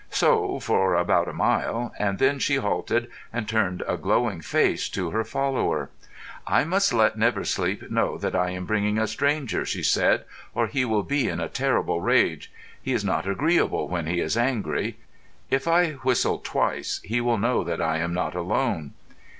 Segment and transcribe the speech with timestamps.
[0.09, 5.11] So for about a mile; and then she halted and turned a glowing face to
[5.11, 5.91] her follower.
[6.47, 10.25] "I must let Never Sleep know that I am bringing a stranger," she said,
[10.55, 12.51] "or he will be in a terrible rage.
[12.81, 14.97] He is not agreeable when he is angry.
[15.51, 18.93] If I whistle twice, he will know that I am not alone."